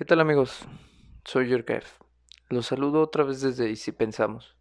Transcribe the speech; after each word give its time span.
¿Qué 0.00 0.06
tal 0.06 0.20
amigos? 0.20 0.62
Soy 1.26 1.50
Yurkaev. 1.50 1.84
Los 2.48 2.68
saludo 2.68 3.02
otra 3.02 3.22
vez 3.22 3.42
desde 3.42 3.68
Y 3.68 3.76
si 3.76 3.92
pensamos. 3.92 4.56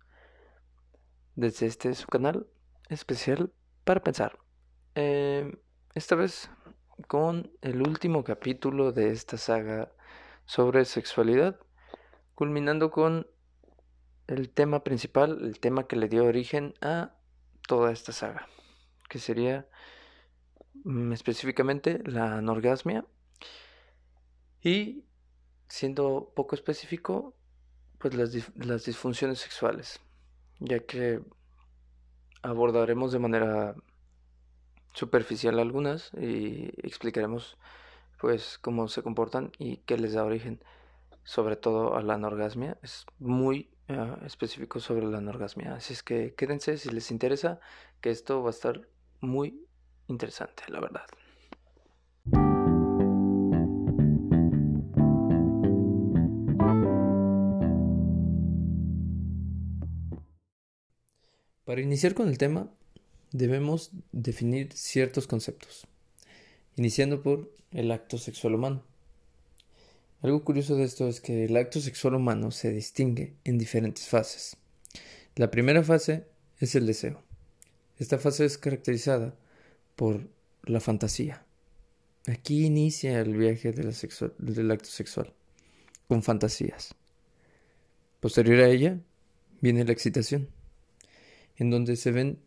Desde 1.35 1.65
este 1.65 1.95
su 1.95 2.07
canal 2.07 2.47
especial 2.89 3.53
para 3.85 4.03
pensar. 4.03 4.37
Eh, 4.95 5.49
esta 5.95 6.15
vez 6.15 6.51
con 7.07 7.53
el 7.61 7.81
último 7.81 8.25
capítulo 8.25 8.91
de 8.91 9.11
esta 9.11 9.37
saga 9.37 9.93
sobre 10.43 10.83
sexualidad, 10.83 11.57
culminando 12.35 12.91
con 12.91 13.25
el 14.27 14.49
tema 14.49 14.83
principal, 14.83 15.39
el 15.45 15.61
tema 15.61 15.87
que 15.87 15.95
le 15.95 16.09
dio 16.09 16.25
origen 16.25 16.73
a 16.81 17.15
toda 17.65 17.93
esta 17.93 18.11
saga, 18.11 18.49
que 19.07 19.19
sería 19.19 19.69
mm, 20.83 21.13
específicamente 21.13 22.01
la 22.03 22.39
anorgasmia 22.39 23.05
y 24.61 25.05
siendo 25.69 26.33
poco 26.35 26.55
específico, 26.55 27.35
pues 27.99 28.13
las, 28.15 28.51
las 28.55 28.85
disfunciones 28.85 29.39
sexuales, 29.39 30.01
ya 30.59 30.79
que 30.79 31.21
abordaremos 32.41 33.11
de 33.11 33.19
manera 33.19 33.75
superficial 34.93 35.59
algunas 35.59 36.11
y 36.13 36.71
explicaremos 36.85 37.57
pues 38.19 38.57
cómo 38.57 38.87
se 38.87 39.03
comportan 39.03 39.51
y 39.57 39.77
qué 39.77 39.97
les 39.97 40.13
da 40.13 40.25
origen 40.25 40.63
sobre 41.23 41.55
todo 41.55 41.95
a 41.95 42.01
la 42.01 42.15
anorgasmia. 42.15 42.77
Es 42.81 43.05
muy 43.19 43.69
uh, 43.89 44.25
específico 44.25 44.79
sobre 44.79 45.05
la 45.05 45.19
anorgasmia 45.19 45.75
así 45.75 45.93
es 45.93 46.03
que 46.03 46.33
quédense 46.35 46.77
si 46.77 46.89
les 46.89 47.11
interesa 47.11 47.59
que 48.01 48.09
esto 48.09 48.41
va 48.41 48.49
a 48.49 48.51
estar 48.51 48.87
muy 49.21 49.67
interesante 50.07 50.63
la 50.69 50.79
verdad 50.79 51.05
Para 61.69 61.81
iniciar 61.81 62.15
con 62.15 62.27
el 62.29 62.39
tema, 62.39 62.67
debemos 63.31 63.91
definir 64.11 64.73
ciertos 64.73 65.27
conceptos, 65.27 65.85
iniciando 66.75 67.21
por 67.21 67.53
el 67.69 67.91
acto 67.91 68.17
sexual 68.17 68.55
humano. 68.55 68.83
Algo 70.23 70.43
curioso 70.43 70.77
de 70.77 70.85
esto 70.85 71.07
es 71.07 71.21
que 71.21 71.45
el 71.45 71.55
acto 71.55 71.79
sexual 71.79 72.15
humano 72.15 72.49
se 72.49 72.71
distingue 72.71 73.35
en 73.43 73.59
diferentes 73.59 74.07
fases. 74.07 74.57
La 75.35 75.51
primera 75.51 75.83
fase 75.83 76.25
es 76.57 76.73
el 76.73 76.87
deseo. 76.87 77.21
Esta 77.99 78.17
fase 78.17 78.45
es 78.45 78.57
caracterizada 78.57 79.35
por 79.95 80.27
la 80.63 80.79
fantasía. 80.79 81.45
Aquí 82.25 82.65
inicia 82.65 83.19
el 83.19 83.37
viaje 83.37 83.73
del 83.73 84.71
acto 84.71 84.89
sexual, 84.89 85.33
con 86.07 86.23
fantasías. 86.23 86.95
Posterior 88.21 88.61
a 88.61 88.69
ella 88.69 88.97
viene 89.61 89.85
la 89.85 89.91
excitación 89.91 90.49
en 91.59 91.69
donde 91.69 91.97
se 91.97 92.11
ven 92.11 92.39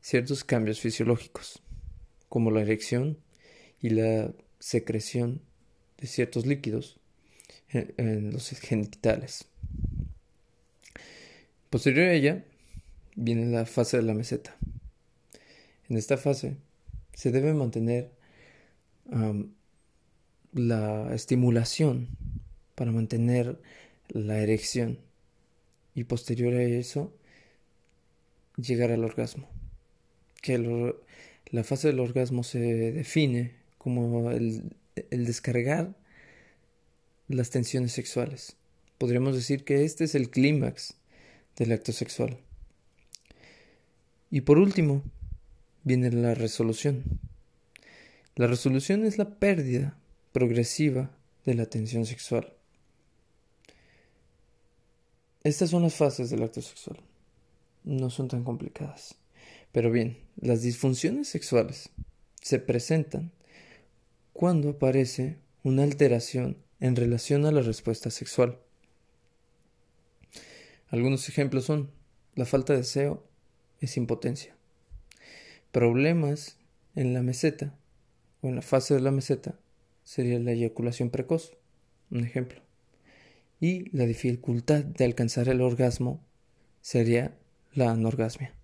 ciertos 0.00 0.44
cambios 0.44 0.78
fisiológicos, 0.78 1.62
como 2.28 2.50
la 2.50 2.60
erección 2.60 3.18
y 3.80 3.90
la 3.90 4.32
secreción 4.58 5.40
de 5.96 6.06
ciertos 6.06 6.46
líquidos 6.46 7.00
en, 7.70 8.30
los 8.30 8.48
genitales. 8.50 9.46
Posterior 11.70 12.08
a 12.08 12.12
ella 12.12 12.44
viene 13.16 13.46
la 13.46 13.64
fase 13.64 13.96
de 13.96 14.02
la 14.02 14.14
meseta. 14.14 14.56
En 15.88 15.96
esta 15.96 16.18
fase 16.18 16.56
se 17.14 17.30
debe 17.30 17.54
mantener 17.54 18.12
la 20.52 21.14
estimulación 21.14 22.08
para 22.74 22.92
mantener 22.92 23.58
la 24.08 24.38
erección 24.38 24.98
y 25.94 26.04
posterior 26.04 26.52
a 26.54 26.62
eso 26.62 27.14
llegar 28.58 28.90
al 28.90 29.04
orgasmo. 29.04 29.48
Que 30.42 30.58
la 31.50 31.64
fase 31.64 31.88
del 31.88 32.00
orgasmo 32.00 32.42
se 32.44 32.58
define 32.58 33.54
como 33.78 34.30
el, 34.30 34.76
el 35.10 35.26
descargar 35.26 35.94
las 37.28 37.50
tensiones 37.50 37.92
sexuales. 37.92 38.56
Podríamos 38.98 39.34
decir 39.34 39.64
que 39.64 39.84
este 39.84 40.04
es 40.04 40.14
el 40.14 40.30
clímax 40.30 40.94
del 41.56 41.72
acto 41.72 41.92
sexual. 41.92 42.38
Y 44.30 44.42
por 44.42 44.58
último, 44.58 45.02
viene 45.84 46.10
la 46.10 46.34
resolución. 46.34 47.04
La 48.34 48.46
resolución 48.46 49.04
es 49.04 49.18
la 49.18 49.38
pérdida 49.38 49.98
progresiva 50.32 51.10
de 51.44 51.54
la 51.54 51.66
tensión 51.66 52.06
sexual. 52.06 52.52
Estas 55.44 55.70
son 55.70 55.82
las 55.82 55.94
fases 55.94 56.30
del 56.30 56.42
acto 56.42 56.60
sexual 56.60 56.98
no 57.84 58.10
son 58.10 58.28
tan 58.28 58.44
complicadas. 58.44 59.16
Pero 59.72 59.90
bien, 59.90 60.18
las 60.36 60.62
disfunciones 60.62 61.28
sexuales 61.28 61.90
se 62.40 62.58
presentan 62.58 63.32
cuando 64.32 64.70
aparece 64.70 65.38
una 65.62 65.82
alteración 65.82 66.58
en 66.80 66.96
relación 66.96 67.44
a 67.44 67.52
la 67.52 67.60
respuesta 67.60 68.10
sexual. 68.10 68.58
Algunos 70.88 71.28
ejemplos 71.28 71.64
son 71.64 71.90
la 72.34 72.44
falta 72.44 72.72
de 72.72 72.80
deseo 72.80 73.26
es 73.80 73.96
impotencia, 73.96 74.56
problemas 75.72 76.56
en 76.94 77.14
la 77.14 77.22
meseta 77.22 77.76
o 78.42 78.48
en 78.48 78.56
la 78.56 78.62
fase 78.62 78.94
de 78.94 79.00
la 79.00 79.10
meseta 79.10 79.58
sería 80.04 80.38
la 80.38 80.52
eyaculación 80.52 81.10
precoz, 81.10 81.56
un 82.10 82.24
ejemplo, 82.24 82.62
y 83.60 83.90
la 83.96 84.06
dificultad 84.06 84.84
de 84.84 85.04
alcanzar 85.04 85.48
el 85.48 85.60
orgasmo 85.60 86.24
sería 86.80 87.36
la 87.74 87.90
anorgasmia. 87.90 88.54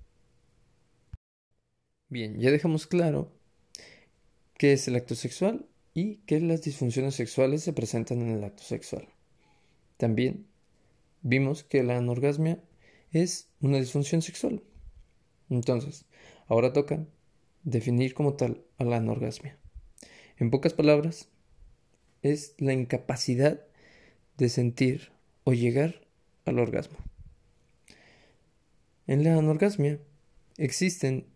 Bien, 2.08 2.38
ya 2.38 2.50
dejamos 2.50 2.86
claro 2.86 3.32
qué 4.56 4.72
es 4.72 4.86
el 4.88 4.96
acto 4.96 5.14
sexual 5.14 5.66
y 5.94 6.16
qué 6.26 6.40
las 6.40 6.62
disfunciones 6.62 7.14
sexuales 7.14 7.62
se 7.62 7.72
presentan 7.72 8.20
en 8.22 8.30
el 8.30 8.44
acto 8.44 8.62
sexual. 8.62 9.08
También 9.96 10.46
vimos 11.22 11.64
que 11.64 11.82
la 11.82 11.96
anorgasmia 11.96 12.60
es 13.10 13.48
una 13.60 13.78
disfunción 13.78 14.22
sexual. 14.22 14.62
Entonces, 15.50 16.04
ahora 16.46 16.72
toca 16.72 17.06
definir 17.62 18.14
como 18.14 18.34
tal 18.34 18.62
a 18.78 18.84
la 18.84 18.96
anorgasmia. 18.96 19.56
En 20.36 20.50
pocas 20.50 20.72
palabras, 20.72 21.28
es 22.22 22.54
la 22.58 22.72
incapacidad 22.72 23.60
de 24.36 24.48
sentir 24.48 25.12
o 25.44 25.52
llegar 25.52 26.06
al 26.44 26.58
orgasmo. 26.58 26.98
En 29.06 29.24
la 29.24 29.36
anorgasmia 29.36 29.98
existen 30.56 31.26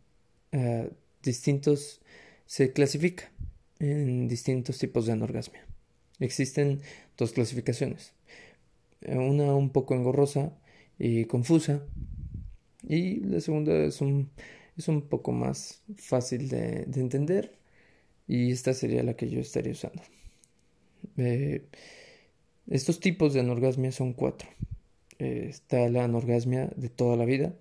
uh, 0.52 0.88
distintos, 1.22 2.00
se 2.46 2.72
clasifica 2.72 3.30
en 3.78 4.28
distintos 4.28 4.78
tipos 4.78 5.06
de 5.06 5.12
anorgasmia. 5.12 5.66
Existen 6.18 6.80
dos 7.16 7.32
clasificaciones, 7.32 8.12
una 9.06 9.54
un 9.54 9.70
poco 9.70 9.94
engorrosa 9.94 10.52
y 10.98 11.26
confusa 11.26 11.82
y 12.82 13.20
la 13.20 13.40
segunda 13.40 13.72
es 13.84 14.00
un, 14.00 14.30
es 14.76 14.88
un 14.88 15.02
poco 15.02 15.32
más 15.32 15.82
fácil 15.96 16.48
de, 16.48 16.86
de 16.86 17.00
entender 17.00 17.58
y 18.26 18.50
esta 18.50 18.74
sería 18.74 19.02
la 19.02 19.14
que 19.14 19.28
yo 19.28 19.40
estaría 19.40 19.72
usando. 19.72 20.02
Eh, 21.16 21.66
estos 22.68 23.00
tipos 23.00 23.32
de 23.32 23.40
anorgasmia 23.40 23.92
son 23.92 24.12
cuatro. 24.12 24.48
Está 25.18 25.88
la 25.88 26.04
anorgasmia 26.04 26.70
de 26.76 26.88
toda 26.88 27.16
la 27.16 27.24
vida, 27.24 27.54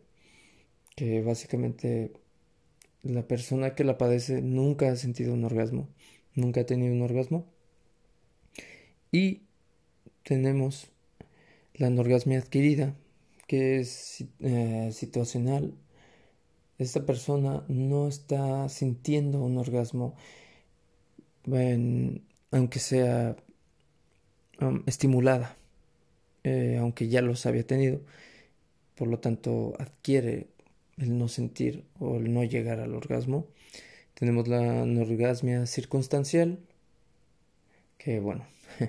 que 0.96 1.22
básicamente 1.22 2.12
la 3.04 3.28
persona 3.28 3.76
que 3.76 3.84
la 3.84 3.98
padece 3.98 4.42
nunca 4.42 4.92
ha 4.92 4.96
sentido 4.96 5.34
un 5.34 5.44
orgasmo, 5.44 5.88
nunca 6.36 6.62
ha 6.62 6.66
tenido 6.66 6.94
un 6.94 7.02
orgasmo. 7.02 7.46
Y 9.12 9.42
tenemos 10.24 10.90
la 11.74 11.88
anorgasmia 11.88 12.40
adquirida, 12.40 12.96
que 13.48 13.80
es 13.80 14.26
eh, 14.42 14.92
situacional. 14.92 15.74
Esta 16.78 17.06
persona 17.06 17.64
no 17.68 18.08
está 18.08 18.68
sintiendo 18.70 19.40
un 19.40 19.58
orgasmo, 19.58 20.16
aunque 22.52 22.80
sea 22.80 23.36
um, 24.60 24.84
estimulada. 24.86 25.56
Eh, 26.48 26.78
aunque 26.78 27.10
ya 27.10 27.22
los 27.22 27.46
había 27.46 27.68
tenido, 27.68 28.00
por 28.96 29.10
lo 29.10 29.20
tanto 29.20 29.74
adquiere 29.80 30.48
el 30.98 31.18
no 31.18 31.28
sentir 31.28 31.84
o 32.00 32.16
el 32.18 32.34
no 32.34 32.44
llegar 32.46 32.80
al 32.80 32.96
orgasmo. 32.96 33.48
Tenemos 34.14 34.48
la 34.48 34.84
anorgasmia 34.84 35.66
circunstancial, 35.66 36.60
que 37.98 38.22
bueno, 38.22 38.46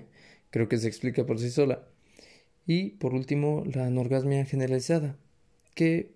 creo 0.50 0.68
que 0.68 0.78
se 0.78 0.86
explica 0.86 1.26
por 1.26 1.40
sí 1.40 1.50
sola. 1.50 1.82
Y 2.64 2.90
por 2.90 3.12
último, 3.12 3.64
la 3.74 3.86
anorgasmia 3.86 4.44
generalizada, 4.44 5.16
que 5.74 6.12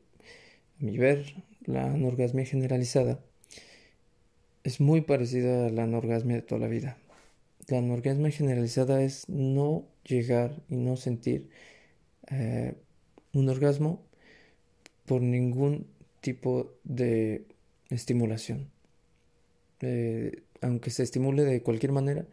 a 0.80 0.84
mi 0.84 0.96
ver, 0.96 1.34
la 1.64 1.86
anorgasmia 1.92 2.44
generalizada 2.46 3.18
es 4.62 4.80
muy 4.80 5.00
parecida 5.00 5.66
a 5.66 5.70
la 5.70 5.84
anorgasmia 5.84 6.36
de 6.36 6.42
toda 6.42 6.60
la 6.60 6.68
vida. 6.68 6.98
La 7.68 7.78
anorgasmia 7.78 8.30
generalizada 8.30 9.02
es 9.02 9.28
no 9.28 9.86
llegar 10.04 10.62
y 10.68 10.76
no 10.76 10.96
sentir 10.96 11.48
eh, 12.30 12.74
un 13.32 13.48
orgasmo 13.48 14.02
por 15.06 15.22
ningún 15.22 15.86
tipo 16.20 16.72
de 16.84 17.46
estimulación. 17.90 18.70
Eh, 19.80 20.42
aunque 20.60 20.90
se 20.90 21.02
estimule 21.02 21.44
de 21.44 21.62
cualquier 21.62 21.92
manera, 21.92 22.26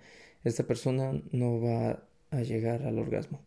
esta 0.44 0.64
persona 0.66 1.22
no 1.32 1.62
va 1.62 2.04
a 2.32 2.42
llegar 2.42 2.84
al 2.84 3.00
orgasmo. 3.00 3.42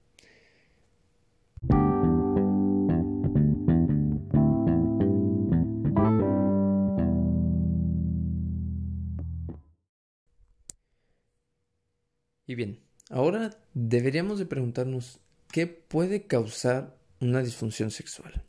Y 12.52 12.54
bien, 12.54 12.80
ahora 13.08 13.56
deberíamos 13.72 14.38
de 14.38 14.44
preguntarnos 14.44 15.20
qué 15.50 15.66
puede 15.66 16.26
causar 16.26 16.94
una 17.18 17.42
disfunción 17.42 17.90
sexual. 17.90 18.44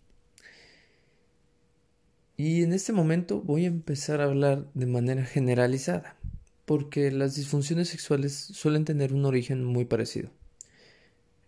Y 2.36 2.64
en 2.64 2.74
este 2.74 2.92
momento 2.92 3.40
voy 3.40 3.64
a 3.64 3.68
empezar 3.68 4.20
a 4.20 4.26
hablar 4.26 4.68
de 4.74 4.88
manera 4.88 5.24
generalizada, 5.24 6.18
porque 6.66 7.12
las 7.12 7.36
disfunciones 7.36 7.88
sexuales 7.88 8.34
suelen 8.34 8.84
tener 8.84 9.14
un 9.14 9.24
origen 9.24 9.64
muy 9.64 9.86
parecido. 9.86 10.32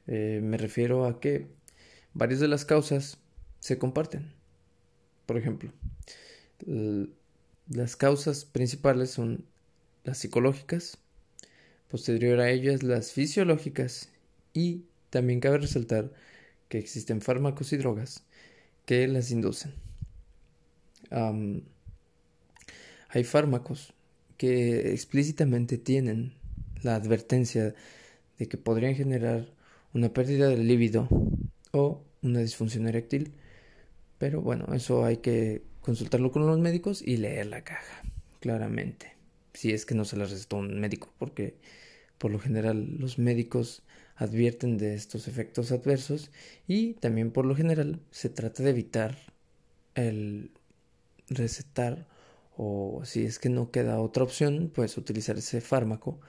Eh, 0.07 0.39
me 0.41 0.55
refiero 0.55 1.05
a 1.07 1.19
que 1.19 1.49
varias 2.13 2.39
de 2.39 2.47
las 2.47 2.63
causas 2.63 3.17
se 3.59 3.77
comparten. 3.77 4.31
Por 5.25 5.37
ejemplo, 5.37 5.73
las 7.67 7.97
causas 7.97 8.45
principales 8.45 9.09
son 9.09 9.43
las 10.05 10.19
psicológicas, 10.19 10.99
posterior 11.89 12.39
a 12.39 12.49
ellas 12.49 12.83
las 12.83 13.11
fisiológicas. 13.11 14.09
Y 14.53 14.83
también 15.09 15.39
cabe 15.39 15.59
resaltar 15.59 16.11
que 16.69 16.77
existen 16.77 17.21
fármacos 17.21 17.71
y 17.73 17.77
drogas 17.77 18.23
que 18.85 19.07
las 19.07 19.31
inducen. 19.31 19.73
hay 23.09 23.23
fármacos 23.23 23.93
que 24.37 24.91
explícitamente 24.91 25.77
tienen 25.77 26.33
la 26.81 26.95
advertencia 26.95 27.73
de 28.37 28.47
que 28.47 28.57
podrían 28.57 28.95
generar 28.95 29.53
una 29.93 30.11
pérdida 30.11 30.49
de 30.49 30.57
líbido 30.57 31.07
o 31.71 32.03
una 32.21 32.39
disfunción 32.39 32.87
eréctil, 32.87 33.31
pero 34.17 34.41
bueno, 34.41 34.73
eso 34.73 35.05
hay 35.05 35.17
que 35.17 35.63
consultarlo 35.79 36.31
con 36.31 36.45
los 36.45 36.59
médicos 36.59 37.01
y 37.01 37.17
leer 37.17 37.45
la 37.45 37.63
caja, 37.63 38.01
claramente 38.41 39.14
si 39.55 39.71
es 39.71 39.85
que 39.85 39.95
no 39.95 40.05
se 40.05 40.17
la 40.17 40.25
recetó 40.25 40.57
un 40.57 40.79
médico, 40.79 41.13
porque 41.17 41.55
por 42.17 42.31
lo 42.31 42.39
general 42.39 42.97
los 42.99 43.17
médicos 43.17 43.83
advierten 44.15 44.77
de 44.77 44.93
estos 44.93 45.27
efectos 45.27 45.71
adversos 45.71 46.31
y 46.67 46.93
también 46.95 47.31
por 47.31 47.45
lo 47.45 47.55
general 47.55 47.99
se 48.11 48.29
trata 48.29 48.63
de 48.63 48.69
evitar 48.69 49.17
el 49.95 50.51
recetar 51.29 52.07
o 52.57 53.01
si 53.03 53.25
es 53.25 53.39
que 53.39 53.49
no 53.49 53.71
queda 53.71 53.99
otra 53.99 54.23
opción, 54.23 54.71
pues 54.73 54.97
utilizar 54.97 55.37
ese 55.37 55.59
fármaco 55.59 56.19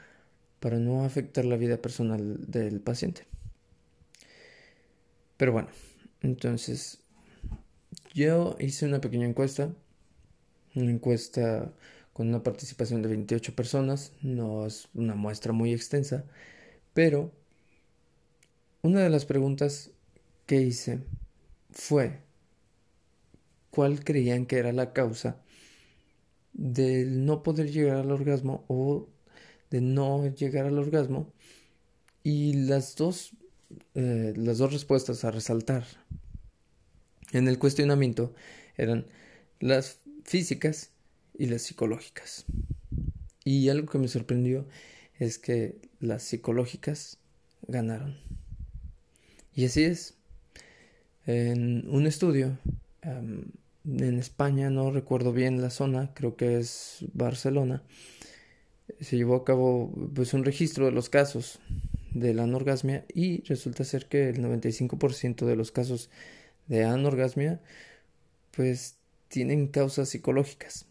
para 0.58 0.78
no 0.78 1.05
afectar 1.05 1.44
la 1.44 1.56
vida 1.56 1.76
personal 1.76 2.50
del 2.50 2.81
paciente. 2.81 3.26
Pero 5.37 5.52
bueno, 5.52 5.69
entonces 6.23 6.99
yo 8.14 8.56
hice 8.58 8.87
una 8.87 9.00
pequeña 9.00 9.26
encuesta, 9.26 9.73
una 10.75 10.90
encuesta 10.90 11.73
con 12.16 12.28
una 12.28 12.42
participación 12.42 13.02
de 13.02 13.08
28 13.08 13.54
personas, 13.54 14.12
no 14.22 14.64
es 14.64 14.88
una 14.94 15.14
muestra 15.14 15.52
muy 15.52 15.74
extensa, 15.74 16.24
pero 16.94 17.30
una 18.80 19.02
de 19.02 19.10
las 19.10 19.26
preguntas 19.26 19.90
que 20.46 20.62
hice 20.62 21.00
fue 21.70 22.20
cuál 23.68 24.02
creían 24.02 24.46
que 24.46 24.56
era 24.56 24.72
la 24.72 24.94
causa 24.94 25.42
del 26.54 27.26
no 27.26 27.42
poder 27.42 27.70
llegar 27.70 27.98
al 27.98 28.10
orgasmo 28.10 28.64
o 28.66 29.08
de 29.68 29.82
no 29.82 30.26
llegar 30.26 30.64
al 30.64 30.78
orgasmo 30.78 31.30
y 32.22 32.54
las 32.54 32.96
dos 32.96 33.32
eh, 33.94 34.32
las 34.36 34.56
dos 34.56 34.72
respuestas 34.72 35.22
a 35.26 35.32
resaltar 35.32 35.84
en 37.32 37.46
el 37.46 37.58
cuestionamiento 37.58 38.32
eran 38.78 39.04
las 39.60 39.98
físicas 40.24 40.95
y 41.38 41.46
las 41.46 41.62
psicológicas. 41.62 42.46
Y 43.44 43.68
algo 43.68 43.88
que 43.88 43.98
me 43.98 44.08
sorprendió 44.08 44.66
es 45.18 45.38
que 45.38 45.76
las 46.00 46.22
psicológicas 46.22 47.18
ganaron. 47.66 48.16
Y 49.54 49.64
así 49.64 49.84
es. 49.84 50.14
En 51.26 51.88
un 51.88 52.06
estudio 52.06 52.58
en 53.02 54.18
España, 54.18 54.70
no 54.70 54.90
recuerdo 54.90 55.32
bien 55.32 55.60
la 55.60 55.70
zona, 55.70 56.12
creo 56.14 56.36
que 56.36 56.58
es 56.58 57.04
Barcelona, 57.12 57.82
se 59.00 59.16
llevó 59.16 59.36
a 59.36 59.44
cabo 59.44 59.92
pues 60.14 60.34
un 60.34 60.44
registro 60.44 60.86
de 60.86 60.92
los 60.92 61.08
casos 61.08 61.58
de 62.12 62.34
la 62.34 62.44
anorgasmia 62.44 63.04
y 63.12 63.42
resulta 63.42 63.84
ser 63.84 64.06
que 64.06 64.28
el 64.28 64.42
95% 64.42 65.46
de 65.46 65.56
los 65.56 65.70
casos 65.70 66.10
de 66.66 66.84
anorgasmia 66.84 67.60
pues 68.52 68.96
tienen 69.28 69.68
causas 69.68 70.08
psicológicas. 70.08 70.86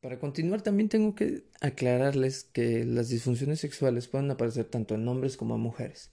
Para 0.00 0.18
continuar, 0.18 0.62
también 0.62 0.88
tengo 0.88 1.14
que 1.14 1.44
aclararles 1.60 2.44
que 2.44 2.86
las 2.86 3.10
disfunciones 3.10 3.60
sexuales 3.60 4.08
pueden 4.08 4.30
aparecer 4.30 4.64
tanto 4.64 4.94
en 4.94 5.06
hombres 5.06 5.36
como 5.36 5.56
en 5.56 5.60
mujeres. 5.60 6.10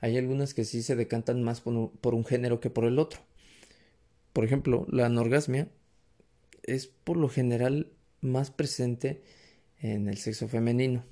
Hay 0.00 0.16
algunas 0.16 0.54
que 0.54 0.64
sí 0.64 0.82
se 0.82 0.94
decantan 0.94 1.42
más 1.42 1.60
por 1.60 2.14
un, 2.14 2.24
género 2.24 2.60
que 2.60 2.70
por 2.70 2.84
el 2.84 2.98
otro. 2.98 3.20
Por 4.32 4.44
ejemplo, 4.44 4.86
la 4.88 5.06
anorgasmia 5.06 5.68
es 6.62 6.86
por 6.86 7.16
lo 7.16 7.28
general 7.28 7.90
más 8.20 8.52
presente 8.52 9.22
en 9.80 10.08
el 10.08 10.18
sexo 10.18 10.46
femenino. 10.46 11.04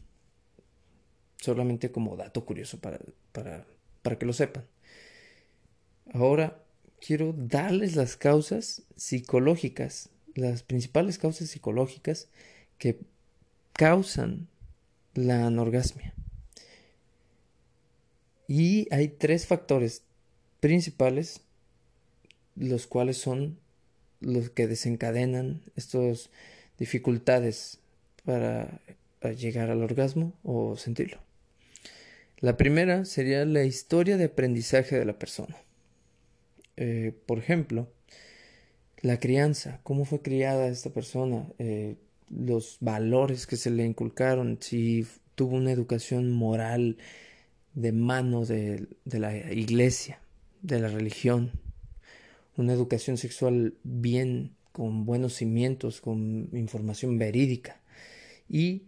Solamente 1.38 1.90
como 1.90 2.16
dato 2.16 2.44
curioso 2.44 2.78
para, 2.78 3.00
para, 3.32 3.66
para 4.02 4.16
que 4.16 4.26
lo 4.26 4.32
sepan. 4.32 4.64
Ahora 6.12 6.61
quiero 7.04 7.34
darles 7.37 7.96
las 7.96 8.16
causas 8.16 8.82
psicológicas 8.96 10.10
las 10.34 10.62
principales 10.62 11.19
causas 11.19 11.50
psicológicas 11.50 12.28
que 12.79 13.00
causan 13.72 14.48
la 15.15 15.46
anorgasmia. 15.46 16.15
Y 18.48 18.88
hay 18.91 19.08
tres 19.08 19.46
factores 19.46 20.03
principales, 20.60 21.41
los 22.55 22.86
cuales 22.86 23.17
son 23.17 23.58
los 24.20 24.50
que 24.50 24.67
desencadenan 24.67 25.62
estas 25.76 26.31
dificultades 26.79 27.79
para 28.24 28.81
llegar 29.36 29.70
al 29.70 29.82
orgasmo 29.82 30.34
o 30.43 30.76
sentirlo. 30.76 31.19
La 32.38 32.56
primera 32.56 33.05
sería 33.05 33.44
la 33.44 33.65
historia 33.65 34.17
de 34.17 34.24
aprendizaje 34.24 34.98
de 34.98 35.05
la 35.05 35.19
persona. 35.19 35.56
Eh, 36.76 37.12
por 37.26 37.38
ejemplo, 37.38 37.88
la 39.00 39.19
crianza, 39.19 39.81
cómo 39.82 40.05
fue 40.05 40.22
criada 40.22 40.69
esta 40.69 40.91
persona, 40.91 41.46
eh, 41.58 41.96
los 42.31 42.79
valores 42.81 43.46
que 43.46 43.56
se 43.56 43.70
le 43.70 43.84
inculcaron, 43.84 44.58
si 44.60 45.06
tuvo 45.34 45.56
una 45.56 45.72
educación 45.72 46.32
moral 46.32 46.98
de 47.74 47.93
mano 47.93 48.44
de, 48.44 48.86
de 49.05 49.19
la 49.19 49.36
iglesia, 49.52 50.20
de 50.62 50.81
la 50.81 50.88
religión, 50.88 51.52
una 52.56 52.72
educación 52.72 53.17
sexual 53.17 53.74
bien, 53.82 54.52
con 54.72 55.05
buenos 55.05 55.34
cimientos, 55.34 56.00
con 56.00 56.48
información 56.52 57.19
verídica 57.19 57.81
y 58.48 58.82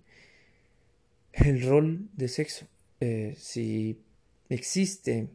el 1.33 1.62
rol 1.62 2.09
de 2.14 2.29
sexo. 2.29 2.67
Eh, 3.00 3.35
si 3.38 3.99
existe 4.49 5.29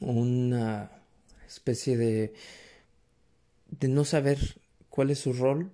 una 0.00 0.90
especie 1.46 1.96
de 1.96 2.34
de 3.78 3.88
no 3.88 4.04
saber 4.04 4.38
cuál 4.88 5.10
es 5.10 5.18
su 5.18 5.32
rol, 5.32 5.70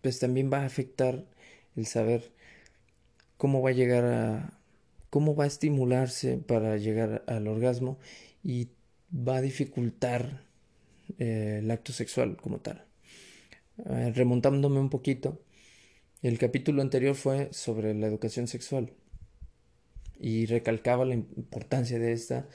pues 0.00 0.18
también 0.18 0.50
va 0.52 0.60
a 0.60 0.66
afectar 0.66 1.26
el 1.76 1.86
saber 1.86 2.32
cómo 3.36 3.62
va 3.62 3.70
a 3.70 3.74
llegar 3.74 4.04
a 4.04 4.58
cómo 5.10 5.34
va 5.34 5.44
a 5.44 5.48
estimularse 5.48 6.38
para 6.38 6.76
llegar 6.78 7.22
al 7.26 7.46
orgasmo 7.46 7.98
y 8.42 8.68
va 9.14 9.36
a 9.36 9.42
dificultar 9.42 10.42
eh, 11.18 11.58
el 11.62 11.70
acto 11.70 11.92
sexual 11.92 12.36
como 12.36 12.60
tal. 12.60 12.84
Remontándome 13.76 14.80
un 14.80 14.90
poquito, 14.90 15.42
el 16.22 16.38
capítulo 16.38 16.82
anterior 16.82 17.14
fue 17.14 17.52
sobre 17.52 17.94
la 17.94 18.06
educación 18.06 18.46
sexual 18.46 18.92
y 20.18 20.46
recalcaba 20.46 21.04
la 21.04 21.14
importancia 21.14 21.98
de 21.98 22.12
esta 22.12 22.46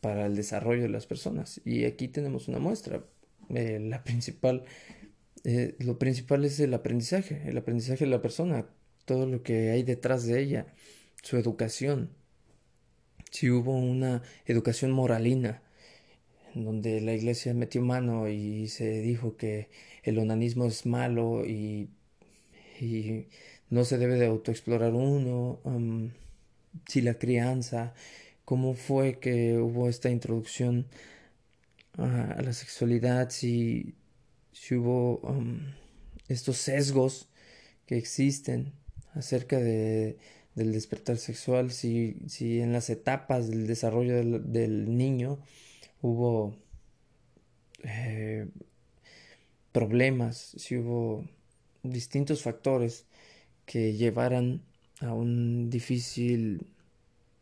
para 0.00 0.26
el 0.26 0.36
desarrollo 0.36 0.82
de 0.82 0.88
las 0.88 1.06
personas. 1.06 1.60
Y 1.64 1.84
aquí 1.84 2.08
tenemos 2.08 2.48
una 2.48 2.58
muestra. 2.58 3.04
Eh, 3.50 3.78
la 3.80 4.02
principal 4.04 4.64
eh, 5.44 5.76
lo 5.78 5.98
principal 5.98 6.44
es 6.46 6.58
el 6.60 6.72
aprendizaje, 6.72 7.42
el 7.46 7.58
aprendizaje 7.58 8.06
de 8.06 8.10
la 8.10 8.22
persona, 8.22 8.66
todo 9.04 9.26
lo 9.26 9.42
que 9.42 9.70
hay 9.70 9.82
detrás 9.82 10.24
de 10.26 10.40
ella, 10.40 10.66
su 11.22 11.36
educación. 11.36 12.10
Si 13.30 13.50
hubo 13.50 13.76
una 13.78 14.22
educación 14.46 14.90
moralina, 14.92 15.62
en 16.54 16.64
donde 16.64 17.00
la 17.02 17.12
iglesia 17.12 17.52
metió 17.52 17.82
mano 17.82 18.28
y 18.28 18.68
se 18.68 19.00
dijo 19.00 19.36
que 19.36 19.68
el 20.02 20.18
onanismo 20.18 20.66
es 20.66 20.86
malo 20.86 21.44
y, 21.44 21.90
y 22.80 23.26
no 23.68 23.84
se 23.84 23.98
debe 23.98 24.14
de 24.18 24.26
autoexplorar 24.26 24.94
uno, 24.94 25.60
si 26.88 27.02
la 27.02 27.14
crianza, 27.14 27.94
cómo 28.44 28.74
fue 28.74 29.18
que 29.18 29.58
hubo 29.58 29.88
esta 29.88 30.10
introducción 30.10 30.86
a, 31.96 32.42
la 32.42 32.52
sexualidad, 32.52 33.30
si, 33.30 33.94
si 34.52 34.74
hubo 34.74 35.20
estos 36.28 36.58
sesgos 36.58 37.28
que 37.86 37.96
existen 37.96 38.72
acerca 39.14 39.58
de, 39.58 40.18
del 40.54 40.72
despertar 40.72 41.16
sexual, 41.16 41.70
si, 41.70 42.16
si 42.28 42.60
en 42.60 42.72
las 42.72 42.90
etapas 42.90 43.48
del 43.48 43.66
desarrollo 43.66 44.16
del, 44.40 44.96
niño 44.96 45.38
hubo 46.02 46.56
eh, 47.82 48.48
problemas, 49.72 50.54
si 50.56 50.76
hubo 50.76 51.24
distintos 51.82 52.42
factores 52.42 53.06
que 53.66 53.94
llevaran 53.94 54.62
a 55.00 55.12
un 55.12 55.70
difícil 55.70 56.66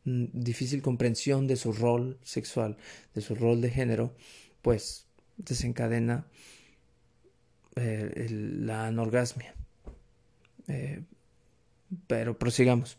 difícil 0.04 0.82
comprensión 0.82 1.46
de 1.46 1.56
su 1.56 1.72
rol 1.72 2.18
sexual, 2.22 2.76
de 3.14 3.20
su 3.20 3.34
rol 3.34 3.60
de 3.60 3.70
género, 3.70 4.14
pues 4.62 5.06
desencadena 5.36 6.26
eh, 7.76 8.28
la 8.30 8.86
anorgasmia. 8.86 9.54
Eh, 10.68 11.02
pero 12.06 12.38
prosigamos. 12.38 12.98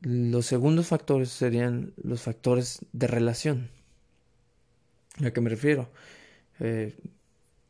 Los 0.00 0.46
segundos 0.46 0.86
factores 0.86 1.30
serían 1.30 1.92
los 2.02 2.22
factores 2.22 2.80
de 2.92 3.06
relación. 3.06 3.70
¿A 5.24 5.30
qué 5.30 5.40
me 5.40 5.50
refiero? 5.50 5.90
Eh, 6.60 6.96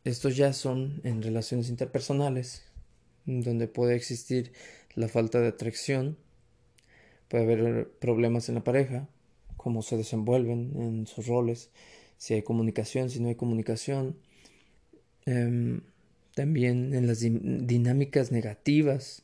estos 0.03 0.35
ya 0.35 0.53
son 0.53 1.01
en 1.03 1.21
relaciones 1.21 1.69
interpersonales, 1.69 2.63
donde 3.25 3.67
puede 3.67 3.95
existir 3.95 4.53
la 4.95 5.07
falta 5.07 5.39
de 5.39 5.47
atracción, 5.47 6.17
puede 7.33 7.45
haber 7.45 7.89
problemas 7.99 8.47
en 8.49 8.53
la 8.53 8.63
pareja, 8.63 9.09
cómo 9.57 9.81
se 9.81 9.97
desenvuelven 9.97 10.79
en 10.79 11.07
sus 11.07 11.25
roles, 11.25 11.71
si 12.17 12.35
hay 12.35 12.43
comunicación, 12.43 13.09
si 13.09 13.19
no 13.19 13.27
hay 13.27 13.33
comunicación. 13.33 14.19
Em, 15.25 15.81
también 16.35 16.93
en 16.93 17.07
las 17.07 17.21
dinámicas 17.21 18.31
negativas, 18.31 19.23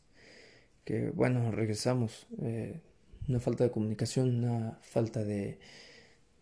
que 0.85 1.11
bueno, 1.11 1.51
regresamos, 1.51 2.25
eh, 2.41 2.79
una 3.27 3.39
falta 3.39 3.65
de 3.65 3.69
comunicación, 3.69 4.43
una 4.43 4.79
falta 4.81 5.23
de, 5.23 5.59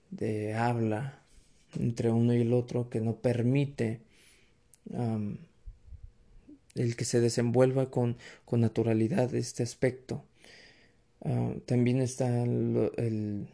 de 0.10 0.54
habla 0.54 1.22
entre 1.78 2.12
uno 2.12 2.34
y 2.34 2.44
el 2.44 2.54
otro 2.54 2.90
que 2.90 3.02
no 3.02 3.18
permite 3.18 4.00
el 6.76 6.96
que 6.96 7.04
se 7.04 7.20
desenvuelva 7.20 7.92
con, 7.92 8.16
con 8.46 8.62
naturalidad 8.62 9.36
este 9.36 9.64
aspecto. 9.64 10.24
Ah, 11.24 11.54
también 11.66 12.02
está 12.02 12.44
el, 12.44 13.48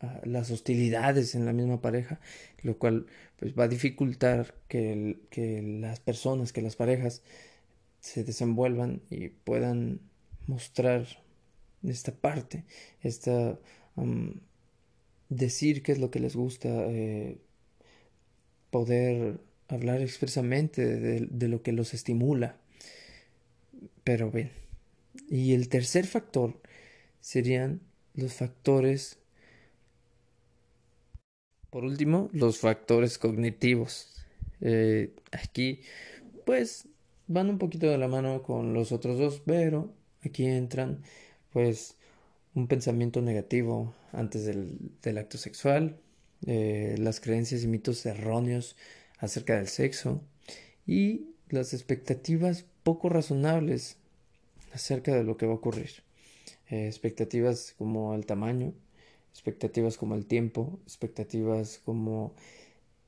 ah, 0.00 0.20
las 0.24 0.50
hostilidades 0.50 1.34
en 1.34 1.46
la 1.46 1.52
misma 1.52 1.80
pareja, 1.80 2.20
lo 2.62 2.78
cual 2.78 3.06
pues, 3.38 3.54
va 3.58 3.64
a 3.64 3.68
dificultar 3.68 4.54
que, 4.68 5.18
que 5.30 5.62
las 5.62 6.00
personas, 6.00 6.52
que 6.52 6.62
las 6.62 6.76
parejas 6.76 7.22
se 8.00 8.24
desenvuelvan 8.24 9.02
y 9.10 9.28
puedan 9.28 10.00
mostrar 10.46 11.06
esta 11.82 12.12
parte, 12.12 12.64
esta 13.02 13.58
decir 15.28 15.82
qué 15.82 15.92
es 15.92 15.98
lo 15.98 16.10
que 16.10 16.20
les 16.20 16.36
gusta, 16.36 16.68
eh, 16.68 17.38
poder 18.70 19.38
hablar 19.68 20.00
expresamente 20.00 20.84
de, 20.84 21.26
de, 21.30 21.48
lo 21.48 21.62
que 21.62 21.72
los 21.72 21.94
estimula. 21.94 22.56
Pero 24.04 24.30
ven, 24.30 24.50
y 25.28 25.54
el 25.54 25.68
tercer 25.68 26.06
factor 26.06 26.60
serían 27.20 27.80
los 28.14 28.34
factores, 28.34 29.18
por 31.70 31.84
último, 31.84 32.28
los 32.32 32.58
factores 32.58 33.18
cognitivos. 33.18 34.24
Eh, 34.60 35.14
aquí, 35.32 35.80
pues, 36.44 36.88
van 37.26 37.50
un 37.50 37.58
poquito 37.58 37.86
de 37.86 37.98
la 37.98 38.08
mano 38.08 38.42
con 38.42 38.74
los 38.74 38.92
otros 38.92 39.18
dos, 39.18 39.42
pero 39.44 39.92
aquí 40.24 40.46
entran 40.46 41.02
pues 41.52 41.96
un 42.54 42.68
pensamiento 42.68 43.22
negativo 43.22 43.94
antes 44.12 44.44
del, 44.44 44.78
del 45.02 45.18
acto 45.18 45.38
sexual, 45.38 45.98
eh, 46.46 46.96
las 46.98 47.20
creencias 47.20 47.62
y 47.62 47.68
mitos 47.68 48.04
erróneos 48.04 48.76
acerca 49.18 49.56
del 49.56 49.68
sexo 49.68 50.22
y 50.86 51.28
las 51.48 51.72
expectativas 51.72 52.64
poco 52.82 53.08
razonables 53.08 53.96
acerca 54.72 55.14
de 55.14 55.24
lo 55.24 55.36
que 55.36 55.46
va 55.46 55.52
a 55.52 55.56
ocurrir. 55.56 55.90
Eh, 56.68 56.86
expectativas 56.86 57.74
como 57.78 58.14
el 58.14 58.26
tamaño, 58.26 58.72
expectativas 59.32 59.96
como 59.96 60.14
el 60.14 60.26
tiempo, 60.26 60.78
expectativas 60.84 61.78
como 61.84 62.34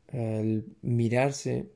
el 0.08 0.64
mirarse 0.82 1.66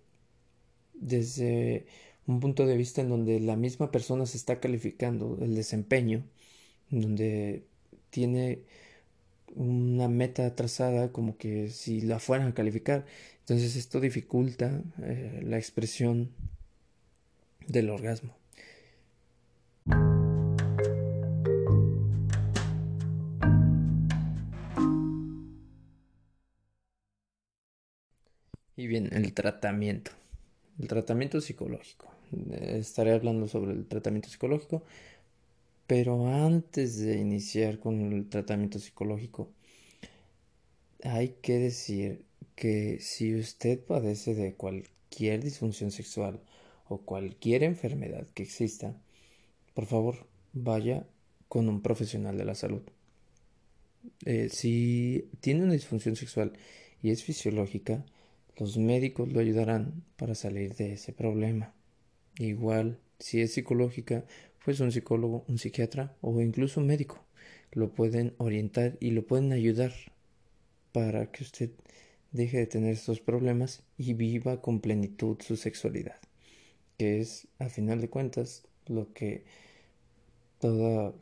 desde 0.95 1.87
un 2.27 2.41
punto 2.41 2.67
de 2.67 2.77
vista 2.77 3.01
en 3.01 3.09
donde 3.09 3.41
la 3.41 3.57
misma 3.57 3.91
persona 3.91 4.27
se 4.27 4.37
está 4.37 4.61
calificando 4.61 5.39
el 5.41 5.55
desempeño, 5.55 6.25
donde 6.91 7.65
tiene 8.11 8.61
una 9.55 10.09
meta 10.09 10.55
trazada 10.55 11.11
como 11.13 11.37
que 11.39 11.71
si 11.71 12.01
la 12.03 12.19
fueran 12.19 12.49
a 12.49 12.55
calificar. 12.55 13.07
Entonces 13.41 13.77
esto 13.77 14.01
dificulta 14.01 14.83
eh, 15.03 15.41
la 15.43 15.59
expresión 15.59 16.31
del 17.67 17.91
orgasmo. 17.91 18.38
El 29.07 29.33
tratamiento. 29.33 30.11
El 30.79 30.89
tratamiento 30.89 31.41
psicológico 31.41 32.09
estaré 32.61 33.13
hablando 33.13 33.49
sobre 33.49 33.73
el 33.73 33.87
tratamiento 33.87 34.29
psicológico, 34.29 34.83
pero 35.87 36.27
antes 36.27 36.99
de 36.99 37.19
iniciar 37.19 37.79
con 37.79 38.13
el 38.13 38.29
tratamiento 38.29 38.79
psicológico, 38.79 39.51
hay 41.03 41.37
que 41.41 41.59
decir 41.59 42.25
que 42.55 42.99
si 43.01 43.35
usted 43.35 43.81
padece 43.81 44.35
de 44.35 44.55
cualquier 44.55 45.43
disfunción 45.43 45.91
sexual 45.91 46.41
o 46.89 46.99
cualquier 46.99 47.63
enfermedad 47.63 48.27
que 48.35 48.43
exista, 48.43 48.95
por 49.75 49.87
favor, 49.87 50.27
vaya 50.53 51.07
con 51.49 51.69
un 51.69 51.81
profesional 51.81 52.37
de 52.37 52.45
la 52.45 52.55
salud. 52.55 52.83
Eh, 54.25 54.49
si 54.51 55.29
tiene 55.41 55.65
una 55.65 55.73
disfunción 55.73 56.17
sexual 56.17 56.53
y 57.03 57.11
es 57.11 57.23
fisiológica, 57.23 58.05
los 58.59 58.77
médicos 58.77 59.33
lo 59.33 59.41
ayudarán 59.41 60.05
para 60.17 60.35
salir 60.35 60.75
de 60.75 60.93
ese 60.95 61.13
problema. 61.13 61.73
Igual, 62.39 62.99
si 63.19 63.41
es 63.41 63.53
psicológica, 63.55 64.25
pues 64.65 64.81
un 64.81 64.93
psicólogo, 64.93 65.45
un 65.49 65.59
psiquiatra 65.59 66.17
o 66.21 66.41
incluso 66.41 66.81
un 66.81 66.87
médico 66.87 67.25
lo 67.73 67.93
pueden 67.95 68.35
orientar 68.39 68.97
y 69.01 69.11
lo 69.11 69.27
pueden 69.27 69.53
ayudar 69.53 69.93
para 70.93 71.31
que 71.31 71.45
usted 71.45 71.71
deje 72.33 72.59
de 72.59 72.67
tener 72.67 72.93
estos 72.93 73.21
problemas 73.21 73.83
y 73.97 74.15
viva 74.15 74.61
con 74.61 74.81
plenitud 74.81 75.39
su 75.41 75.57
sexualidad, 75.57 76.19
que 76.97 77.21
es, 77.21 77.49
a 77.59 77.69
final 77.69 78.01
de 78.01 78.11
cuentas, 78.11 78.67
lo 78.87 79.13
que 79.13 79.45
todo 80.59 81.15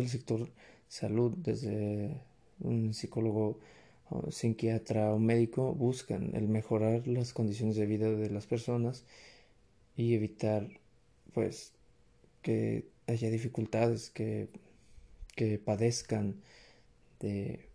el 0.00 0.08
sector 0.08 0.50
salud, 0.88 1.34
desde 1.36 2.20
un 2.60 2.92
psicólogo 2.94 3.60
o 4.08 4.30
psiquiatra 4.30 5.12
o 5.12 5.18
médico 5.18 5.74
buscan 5.74 6.34
el 6.34 6.48
mejorar 6.48 7.06
las 7.08 7.32
condiciones 7.32 7.76
de 7.76 7.86
vida 7.86 8.10
de 8.10 8.30
las 8.30 8.46
personas 8.46 9.04
y 9.96 10.14
evitar 10.14 10.68
pues 11.32 11.72
que 12.42 12.86
haya 13.06 13.30
dificultades 13.30 14.10
que, 14.10 14.48
que 15.34 15.58
padezcan 15.58 16.36
de 17.20 17.68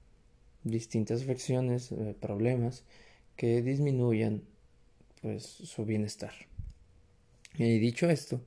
distintas 0.63 1.23
afecciones, 1.23 1.91
eh, 1.91 2.15
problemas 2.19 2.83
que 3.35 3.61
disminuyan 3.61 4.43
pues 5.21 5.43
su 5.43 5.85
bienestar. 5.85 6.33
Y 7.57 7.79
dicho 7.79 8.09
esto, 8.09 8.41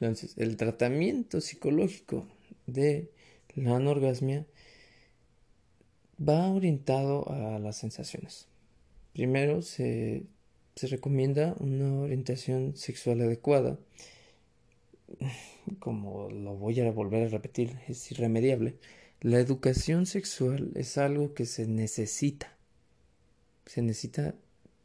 entonces 0.00 0.36
el 0.38 0.56
tratamiento 0.56 1.40
psicológico 1.40 2.26
de 2.66 3.10
la 3.54 3.76
anorgasmia 3.76 4.46
va 6.20 6.50
orientado 6.50 7.30
a 7.30 7.58
las 7.58 7.76
sensaciones. 7.76 8.46
Primero 9.12 9.62
se 9.62 10.26
se 10.78 10.86
recomienda 10.86 11.56
una 11.58 11.92
orientación 12.02 12.76
sexual 12.76 13.20
adecuada. 13.20 13.80
Como 15.80 16.30
lo 16.30 16.54
voy 16.54 16.80
a 16.80 16.92
volver 16.92 17.26
a 17.26 17.30
repetir, 17.30 17.80
es 17.88 18.12
irremediable. 18.12 18.76
La 19.20 19.40
educación 19.40 20.06
sexual 20.06 20.70
es 20.76 20.96
algo 20.96 21.34
que 21.34 21.46
se 21.46 21.66
necesita. 21.66 22.56
Se 23.66 23.82
necesita 23.82 24.36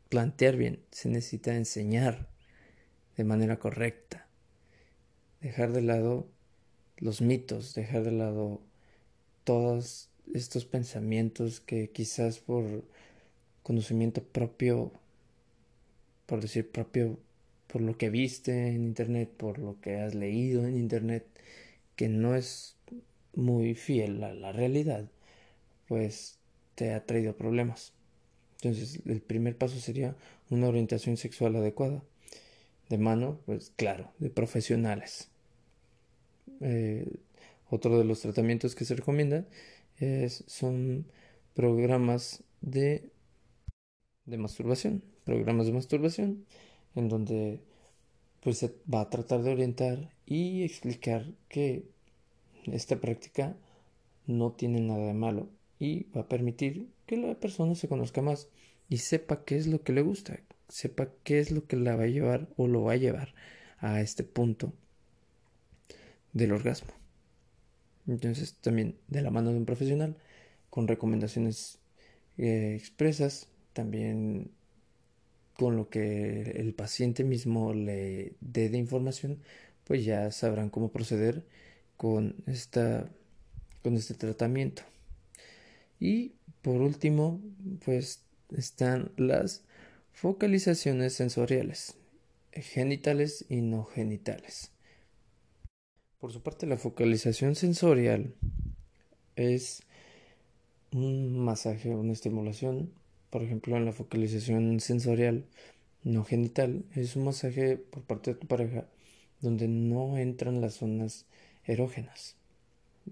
plantear 0.10 0.58
bien, 0.58 0.80
se 0.90 1.10
necesita 1.10 1.56
enseñar 1.56 2.28
de 3.16 3.24
manera 3.24 3.60
correcta. 3.60 4.26
Dejar 5.42 5.74
de 5.74 5.84
lado 5.84 6.28
los 6.98 7.22
mitos, 7.22 7.76
dejar 7.76 8.04
de 8.04 8.14
lado 8.14 8.62
todos 9.44 10.10
estos 10.34 10.66
pensamientos 10.66 11.60
que 11.60 11.90
quizás 11.90 12.40
por 12.40 12.84
conocimiento 13.62 14.24
propio, 14.24 14.92
por 16.26 16.42
decir 16.42 16.70
propio, 16.70 17.18
por 17.68 17.82
lo 17.82 17.98
que 17.98 18.10
viste 18.10 18.68
en 18.70 18.84
internet, 18.84 19.30
por 19.30 19.60
lo 19.60 19.80
que 19.82 19.98
has 19.98 20.16
leído 20.16 20.66
en 20.68 20.78
internet, 20.78 21.26
que 21.96 22.10
no 22.10 22.36
es 22.36 22.76
muy 23.36 23.76
fiel 23.76 24.24
a 24.24 24.34
la 24.34 24.52
realidad, 24.52 25.06
pues 25.88 26.38
te 26.76 26.94
ha 26.94 27.06
traído 27.06 27.36
problemas. 27.36 27.94
Entonces, 28.62 29.00
el 29.06 29.22
primer 29.22 29.58
paso 29.58 29.80
sería 29.80 30.16
una 30.50 30.68
orientación 30.68 31.18
sexual 31.18 31.56
adecuada. 31.56 32.04
De 32.90 32.98
mano, 32.98 33.40
pues 33.46 33.72
claro, 33.76 34.12
de 34.20 34.30
profesionales. 34.30 35.30
Eh, 36.62 37.06
otro 37.70 37.98
de 37.98 38.06
los 38.06 38.22
tratamientos 38.22 38.76
que 38.76 38.86
se 38.86 38.96
recomienda 38.96 39.46
es, 39.98 40.44
son 40.48 41.06
programas 41.54 42.44
de, 42.62 43.10
de 44.26 44.38
masturbación. 44.38 45.04
Programas 45.26 45.68
de 45.68 45.74
masturbación 45.74 46.46
en 46.96 47.10
donde 47.10 47.62
pues 48.42 48.58
se 48.58 48.76
va 48.94 49.02
a 49.02 49.10
tratar 49.10 49.42
de 49.42 49.52
orientar 49.52 50.12
y 50.26 50.64
explicar 50.64 51.32
que 51.48 51.86
esta 52.66 53.00
práctica 53.00 53.56
no 54.28 54.52
tiene 54.52 54.82
nada 54.82 55.08
de 55.08 55.14
malo 55.14 55.50
y 55.80 56.04
va 56.12 56.22
a 56.22 56.30
permitir 56.30 56.90
que 57.06 57.18
la 57.18 57.36
persona 57.36 57.76
se 57.76 57.88
conozca 57.88 58.22
más 58.22 58.50
y 58.90 58.98
sepa 58.98 59.44
qué 59.44 59.58
es 59.58 59.68
lo 59.68 59.82
que 59.84 59.94
le 59.94 60.02
gusta, 60.02 60.40
sepa 60.68 61.10
qué 61.24 61.40
es 61.40 61.52
lo 61.52 61.66
que 61.68 61.78
la 61.78 61.96
va 61.96 62.04
a 62.04 62.08
llevar 62.08 62.50
o 62.58 62.68
lo 62.68 62.84
va 62.84 62.94
a 62.94 62.98
llevar 62.98 63.34
a 63.80 64.02
este 64.02 64.24
punto 64.24 64.74
del 66.34 66.52
orgasmo. 66.52 66.92
Entonces 68.08 68.56
también 68.56 68.98
de 69.08 69.22
la 69.22 69.32
mano 69.32 69.52
de 69.52 69.58
un 69.58 69.66
profesional 69.66 70.18
con 70.70 70.88
recomendaciones 70.88 71.80
eh, 72.38 72.76
expresas, 72.78 73.48
también 73.74 74.52
con 75.56 75.76
lo 75.78 75.90
que 75.90 76.42
el 76.56 76.74
paciente 76.74 77.24
mismo 77.24 77.74
le 77.74 78.34
dé 78.42 78.70
de 78.70 78.78
información, 78.78 79.40
pues 79.84 80.06
ya 80.06 80.32
sabrán 80.32 80.70
cómo 80.70 80.92
proceder 80.92 81.46
con 81.98 82.36
esta 82.48 83.10
con 83.84 83.96
este 83.96 84.14
tratamiento. 84.16 84.84
Y 86.00 86.34
por 86.62 86.82
último, 86.82 87.42
pues 87.86 88.24
están 88.56 89.12
las 89.18 89.64
focalizaciones 90.14 91.14
sensoriales, 91.14 91.96
genitales 92.52 93.46
y 93.50 93.62
no 93.62 93.84
genitales. 93.84 94.73
Por 96.24 96.32
su 96.32 96.40
parte, 96.40 96.68
la 96.68 96.78
focalización 96.78 97.54
sensorial 97.54 98.34
es 99.36 99.84
un 100.94 101.38
masaje, 101.38 101.94
una 101.96 102.14
estimulación. 102.14 102.94
Por 103.30 103.44
ejemplo, 103.44 103.76
en 103.76 103.84
la 103.84 103.92
focalización 103.92 104.80
sensorial 104.80 105.44
no 106.06 106.24
genital 106.24 106.86
es 106.96 107.18
un 107.18 107.26
masaje 107.26 107.76
por 107.76 108.04
parte 108.04 108.34
de 108.34 108.40
tu 108.40 108.48
pareja 108.48 108.86
donde 109.42 109.68
no 109.68 110.18
entran 110.18 110.62
las 110.62 110.76
zonas 110.76 111.26
erógenas. 111.66 112.38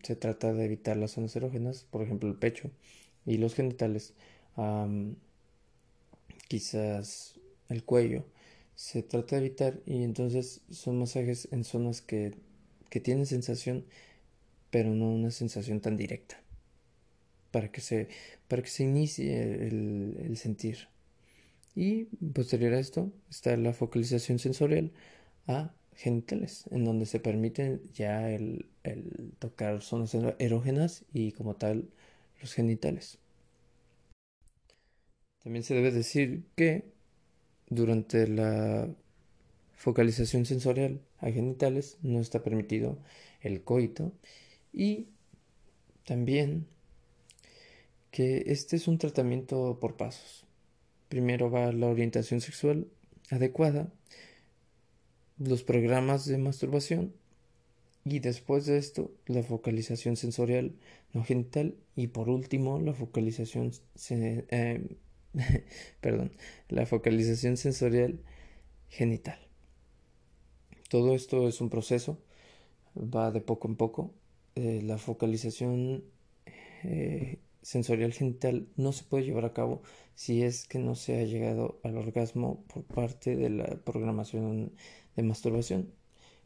Se 0.04 0.16
trata 0.16 0.54
de 0.54 0.64
evitar 0.64 0.96
las 0.96 1.12
zonas 1.12 1.36
erógenas, 1.36 1.86
por 1.92 2.04
ejemplo 2.04 2.30
el 2.30 2.36
pecho 2.36 2.72
y 3.26 3.40
los 3.40 3.56
genitales, 3.56 4.14
quizás 6.48 7.36
el 7.68 7.84
cuello. 7.84 8.24
Se 8.76 9.04
trata 9.04 9.36
de 9.36 9.48
evitar 9.48 9.82
y 9.86 10.04
entonces 10.04 10.62
son 10.70 11.00
masajes 11.00 11.50
en 11.52 11.66
zonas 11.66 12.02
que 12.02 12.36
que 12.92 13.00
tienen 13.00 13.26
sensación, 13.26 13.86
pero 14.70 14.94
no 14.94 15.10
una 15.10 15.32
sensación 15.32 15.80
tan 15.80 15.98
directa, 15.98 16.40
para 17.50 17.72
que 17.72 17.82
se, 17.82 18.10
para 18.48 18.62
que 18.62 18.70
se 18.70 18.84
inicie 18.84 19.68
el, 19.68 20.38
sentir. 20.38 20.90
Y 21.74 22.04
posterior 22.34 22.74
a 22.74 22.80
esto 22.80 23.12
está 23.30 23.56
la 23.56 23.74
focalización 23.74 24.40
sensorial 24.40 24.92
a 25.48 25.74
genitales, 25.96 26.66
en 26.70 26.84
donde 26.84 27.06
se 27.06 27.22
permite 27.22 27.80
ya 27.94 28.30
el, 28.30 28.66
el, 28.84 29.32
tocar 29.40 29.82
zonas 29.82 30.14
erógenas 30.38 31.06
y 31.14 31.32
como 31.32 31.56
tal 31.56 31.90
los 32.42 32.54
genitales. 32.54 33.20
También 35.44 35.64
se 35.64 35.76
debe 35.76 35.92
decir 35.92 36.44
que 36.56 36.84
durante 37.70 38.28
la 38.28 38.90
focalización 39.82 40.46
sensorial 40.46 41.02
a 41.18 41.32
genitales, 41.32 41.98
no 42.04 42.20
está 42.20 42.44
permitido 42.44 43.00
el 43.42 43.64
coito 43.64 44.14
y 44.72 45.08
también 46.06 46.68
que 48.12 48.44
este 48.46 48.76
es 48.76 48.88
un 48.88 49.00
tratamiento 49.00 49.80
por 49.82 49.98
pasos. 49.98 50.46
Primero 51.10 51.50
va 51.50 51.72
la 51.72 51.88
orientación 51.88 52.42
sexual 52.42 52.90
adecuada, 53.32 53.92
los 55.40 55.64
programas 55.64 56.28
de 56.28 56.38
masturbación 56.38 57.16
y 58.06 58.20
después 58.20 58.68
de 58.68 58.78
esto 58.78 59.12
la 59.26 59.42
focalización 59.42 60.16
sensorial 60.16 60.76
no 61.12 61.24
genital 61.24 61.74
y 61.96 62.08
por 62.08 62.30
último 62.30 62.80
la 62.80 62.94
focalización 62.94 63.72
eh, 64.12 64.96
la 66.70 66.86
focalización 66.86 67.58
sensorial 67.58 68.20
genital. 68.90 69.51
Todo 70.92 71.16
esto 71.16 71.48
es 71.48 71.62
un 71.62 71.70
proceso, 71.70 72.18
va 72.98 73.32
de 73.32 73.40
poco 73.40 73.70
en 73.70 73.78
poco. 73.78 74.12
Eh, 74.56 74.82
la 74.84 74.98
focalización 74.98 76.04
eh, 76.84 77.40
sensorial 77.62 78.12
genital 78.12 78.68
no 78.76 78.92
se 78.92 79.06
puede 79.06 79.24
llevar 79.24 79.46
a 79.46 79.54
cabo 79.54 79.84
si 80.16 80.44
es 80.44 80.68
que 80.68 80.80
no 80.80 80.96
se 80.96 81.18
ha 81.18 81.24
llegado 81.24 81.80
al 81.86 81.98
orgasmo 81.98 82.66
por 82.74 82.84
parte 82.84 83.38
de 83.38 83.50
la 83.50 83.68
programación 83.86 84.74
de 85.16 85.24
masturbación, 85.24 85.94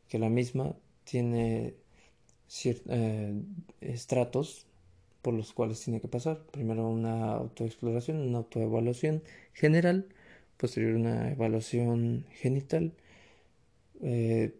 que 0.10 0.20
la 0.20 0.30
misma 0.30 0.76
tiene 1.06 1.74
eh, 2.66 3.42
estratos 3.82 4.68
por 5.24 5.34
los 5.34 5.54
cuales 5.54 5.82
tiene 5.82 6.02
que 6.02 6.08
pasar. 6.08 6.46
Primero 6.52 6.88
una 6.88 7.34
autoexploración, 7.34 8.18
una 8.20 8.38
autoevaluación 8.40 9.24
general, 9.54 10.08
posterior 10.58 10.94
una 10.94 11.32
evaluación 11.32 12.28
genital 12.30 12.94
eh, 14.02 14.56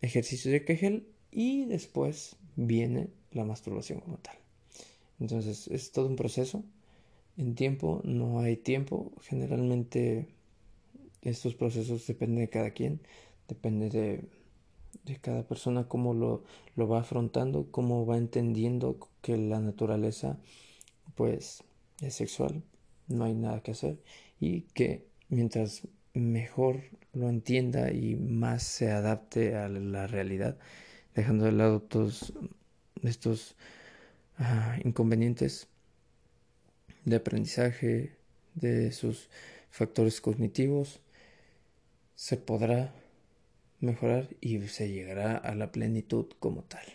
ejercicios 0.00 0.52
de 0.52 0.64
Kegel 0.64 1.06
y 1.30 1.64
después 1.64 2.36
viene 2.56 3.08
la 3.32 3.44
masturbación 3.44 4.00
como 4.00 4.18
tal. 4.18 4.36
Entonces 5.20 5.68
es 5.68 5.92
todo 5.92 6.06
un 6.06 6.16
proceso. 6.16 6.64
En 7.36 7.54
tiempo 7.54 8.00
no 8.04 8.40
hay 8.40 8.56
tiempo. 8.56 9.12
Generalmente 9.22 10.28
estos 11.22 11.54
procesos 11.54 12.06
dependen 12.06 12.40
de 12.40 12.50
cada 12.50 12.70
quien, 12.70 13.00
depende 13.48 13.88
de, 13.88 14.24
de 15.04 15.16
cada 15.16 15.46
persona 15.46 15.88
cómo 15.88 16.14
lo, 16.14 16.44
lo 16.76 16.88
va 16.88 17.00
afrontando, 17.00 17.68
cómo 17.70 18.04
va 18.06 18.18
entendiendo 18.18 18.98
que 19.22 19.36
la 19.36 19.60
naturaleza 19.60 20.38
pues 21.14 21.62
es 22.00 22.14
sexual, 22.14 22.62
no 23.08 23.24
hay 23.24 23.34
nada 23.34 23.62
que 23.62 23.72
hacer 23.72 23.98
y 24.40 24.62
que 24.74 25.06
mientras 25.28 25.82
mejor 26.14 26.82
lo 27.12 27.28
entienda 27.28 27.92
y 27.92 28.16
más 28.16 28.62
se 28.62 28.90
adapte 28.90 29.56
a 29.56 29.68
la 29.68 30.06
realidad, 30.06 30.58
dejando 31.14 31.44
de 31.44 31.52
lado 31.52 31.80
todos 31.82 32.32
estos 33.02 33.56
ah, 34.38 34.78
inconvenientes 34.84 35.68
de 37.04 37.16
aprendizaje, 37.16 38.16
de 38.54 38.92
sus 38.92 39.28
factores 39.70 40.20
cognitivos, 40.20 41.00
se 42.14 42.36
podrá 42.36 42.94
mejorar 43.80 44.28
y 44.40 44.60
se 44.68 44.90
llegará 44.90 45.36
a 45.36 45.54
la 45.54 45.72
plenitud 45.72 46.26
como 46.38 46.62
tal. 46.64 46.86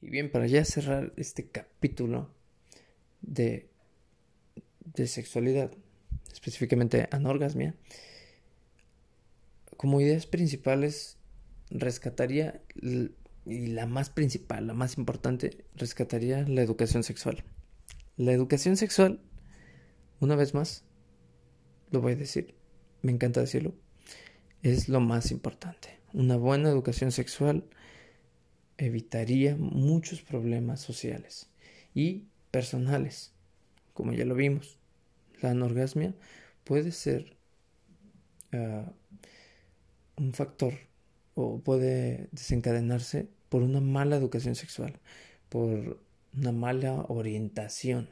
Bien, 0.00 0.30
para 0.30 0.46
ya 0.46 0.64
cerrar 0.64 1.12
este 1.16 1.48
capítulo 1.48 2.30
de, 3.20 3.68
de 4.94 5.06
sexualidad, 5.06 5.72
específicamente 6.32 7.08
anorgasmia, 7.10 7.74
como 9.76 10.00
ideas 10.00 10.26
principales 10.26 11.16
rescataría 11.70 12.60
y 13.46 13.66
la 13.68 13.86
más 13.86 14.10
principal, 14.10 14.66
la 14.66 14.74
más 14.74 14.98
importante, 14.98 15.64
rescataría 15.74 16.46
la 16.46 16.62
educación 16.62 17.02
sexual. 17.02 17.44
La 18.16 18.32
educación 18.32 18.76
sexual, 18.76 19.20
una 20.20 20.36
vez 20.36 20.52
más, 20.52 20.84
lo 21.90 22.00
voy 22.00 22.12
a 22.12 22.16
decir, 22.16 22.54
me 23.02 23.12
encanta 23.12 23.40
decirlo, 23.40 23.74
es 24.62 24.88
lo 24.88 25.00
más 25.00 25.30
importante. 25.30 25.98
Una 26.12 26.36
buena 26.36 26.68
educación 26.68 27.12
sexual 27.12 27.64
evitaría 28.80 29.56
muchos 29.56 30.22
problemas 30.22 30.80
sociales 30.80 31.48
y 31.94 32.24
personales, 32.50 33.32
como 33.92 34.12
ya 34.12 34.24
lo 34.24 34.34
vimos. 34.34 34.78
La 35.42 35.50
anorgasmia 35.50 36.14
puede 36.64 36.90
ser 36.90 37.36
ah, 38.52 38.90
un 40.16 40.32
factor 40.32 40.74
o 41.34 41.60
puede 41.60 42.28
desencadenarse 42.32 43.28
por 43.50 43.62
una 43.62 43.80
mala 43.80 44.16
educación 44.16 44.54
sexual, 44.54 44.98
por 45.50 46.00
una 46.34 46.52
mala 46.52 47.04
orientación 47.08 48.08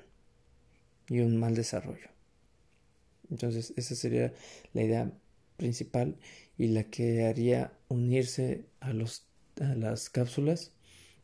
y 1.08 1.20
un 1.20 1.38
mal 1.38 1.54
desarrollo. 1.54 2.10
Entonces, 3.30 3.72
esa 3.76 3.94
sería 3.94 4.34
la 4.74 4.82
idea 4.82 5.12
principal 5.56 6.16
y 6.58 6.68
la 6.68 6.84
que 6.84 7.24
haría 7.24 7.72
unirse 7.88 8.66
a, 8.80 8.92
los, 8.92 9.27
a 9.60 9.74
las 9.74 10.10
cápsulas 10.10 10.72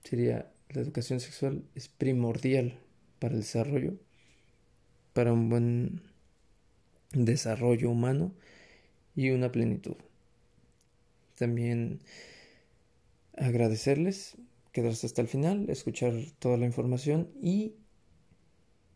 sería 0.02 0.50
la 0.70 0.80
educación 0.80 1.20
sexual 1.20 1.64
es 1.74 1.88
primordial 1.88 2.78
para 3.18 3.34
el 3.34 3.40
desarrollo, 3.40 3.94
para 5.12 5.32
un 5.32 5.48
buen 5.48 6.02
desarrollo 7.12 7.90
humano 7.90 8.32
y 9.14 9.30
una 9.30 9.52
plenitud. 9.52 9.96
También 11.36 12.00
agradecerles, 13.36 14.36
quedarse 14.72 15.06
hasta 15.06 15.22
el 15.22 15.28
final, 15.28 15.70
escuchar 15.70 16.14
toda 16.38 16.56
la 16.56 16.66
información 16.66 17.30
y 17.40 17.74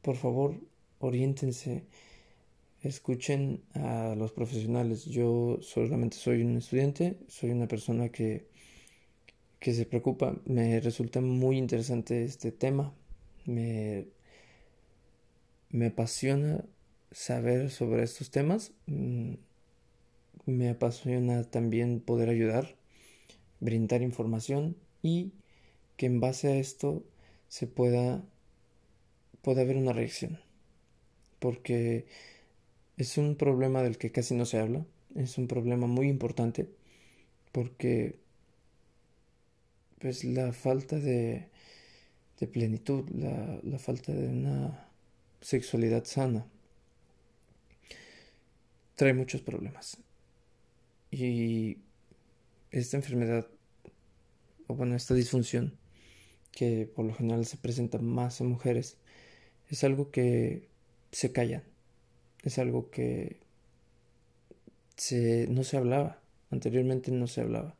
por 0.03 0.17
favor 0.17 0.61
oriéntense, 0.99 1.85
escuchen 2.83 3.63
a 3.75 4.15
los 4.17 4.33
profesionales. 4.33 5.05
Yo 5.05 5.59
solamente 5.61 6.17
soy 6.17 6.43
un 6.43 6.57
estudiante, 6.57 7.19
soy 7.29 7.51
una 7.51 7.69
persona 7.69 8.09
que, 8.09 8.48
que 9.61 9.75
se 9.75 9.87
preocupa, 9.87 10.37
me 10.45 10.81
resulta 10.81 11.21
muy 11.21 11.59
interesante 11.59 12.25
este 12.25 12.53
tema, 12.53 12.95
me, 13.45 14.07
me 15.71 15.87
apasiona 15.87 16.65
saber 17.11 17.71
sobre 17.71 18.03
estos 18.03 18.31
temas. 18.31 18.73
Mm, 18.87 19.35
me 20.47 20.71
apasiona 20.71 21.45
también 21.45 22.01
poder 22.01 22.31
ayudar, 22.31 22.77
brindar 23.61 24.03
información 24.03 24.77
y 25.03 25.33
que 25.97 26.07
en 26.07 26.21
base 26.21 26.49
a 26.49 26.57
esto 26.57 27.05
se 27.49 27.67
pueda, 27.67 28.25
pueda 29.43 29.63
haber 29.63 29.77
una 29.77 29.93
reacción. 29.93 30.39
Porque 31.39 32.07
es 32.97 33.19
un 33.19 33.37
problema 33.37 33.83
del 33.83 33.99
que 33.99 34.11
casi 34.11 34.35
no 34.35 34.47
se 34.47 34.59
habla, 34.59 34.87
es 35.15 35.39
un 35.39 35.49
problema 35.49 35.87
muy 35.87 36.09
importante 36.09 36.69
porque 37.53 38.19
pues 40.01 40.25
la 40.25 40.53
falta 40.53 40.99
de, 40.99 41.49
de 42.39 42.47
plenitud, 42.47 43.09
la, 43.11 43.61
la 43.63 43.79
falta 43.79 44.13
de 44.13 44.29
una 44.29 44.89
sexualidad 45.41 46.05
sana 46.05 46.47
trae 48.95 49.15
muchos 49.15 49.41
problemas. 49.41 49.97
Y 51.11 51.79
esta 52.71 52.97
enfermedad, 52.97 53.47
o 54.67 54.75
bueno, 54.75 54.95
esta 54.97 55.15
disfunción, 55.15 55.79
que 56.51 56.87
por 56.87 57.05
lo 57.05 57.15
general 57.15 57.47
se 57.47 57.57
presenta 57.57 57.99
más 57.99 58.41
en 58.41 58.49
mujeres, 58.49 58.99
es 59.69 59.85
algo 59.85 60.11
que 60.11 60.69
se 61.13 61.33
callan, 61.33 61.63
es 62.43 62.59
algo 62.59 62.91
que 62.91 63.39
se, 64.97 65.47
no 65.49 65.63
se 65.63 65.77
hablaba, 65.77 66.21
anteriormente 66.51 67.13
no 67.13 67.27
se 67.29 67.43
hablaba. 67.43 67.77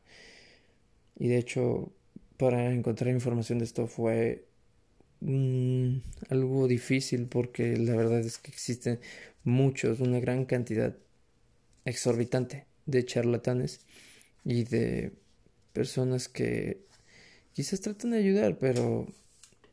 Y 1.17 1.27
de 1.27 1.37
hecho, 1.37 1.91
para 2.39 2.71
encontrar 2.71 3.13
información 3.13 3.59
de 3.59 3.65
esto 3.65 3.85
fue 3.85 4.45
mm, 5.19 5.97
algo 6.29 6.69
difícil 6.69 7.27
porque 7.27 7.75
la 7.75 7.97
verdad 7.97 8.21
es 8.21 8.37
que 8.37 8.49
existen 8.49 9.01
muchos, 9.43 9.99
una 9.99 10.21
gran 10.21 10.45
cantidad 10.45 10.95
exorbitante 11.83 12.65
de 12.85 13.03
charlatanes 13.05 13.81
y 14.45 14.63
de 14.63 15.11
personas 15.73 16.29
que 16.29 16.85
quizás 17.51 17.81
tratan 17.81 18.11
de 18.11 18.19
ayudar, 18.19 18.57
pero 18.57 19.05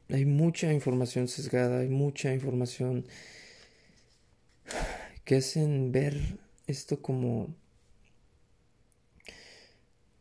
hay 0.09 0.25
mucha 0.25 0.73
información 0.73 1.29
sesgada, 1.29 1.79
hay 1.83 1.89
mucha 1.89 2.35
información 2.35 3.07
que 5.25 5.37
hacen 5.37 5.93
ver 5.93 6.17
esto 6.67 7.01
como 7.01 7.55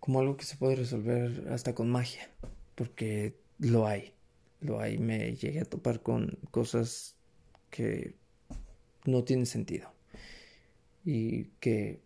como 0.05 0.19
algo 0.19 0.37
que 0.37 0.45
se 0.45 0.55
puede 0.55 0.75
resolver 0.75 1.47
hasta 1.49 1.73
con 1.73 1.89
magia, 1.89 2.29
porque 2.75 3.33
lo 3.57 3.87
hay, 3.87 4.13
lo 4.61 4.79
hay, 4.79 4.99
me 4.99 5.35
llegué 5.35 5.61
a 5.61 5.65
topar 5.65 6.03
con 6.03 6.37
cosas 6.51 7.15
que 7.71 8.13
no 9.05 9.23
tienen 9.23 9.47
sentido 9.47 9.91
y 11.03 11.45
que 11.59 12.01